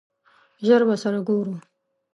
[0.65, 1.55] ژر به سره ګورو!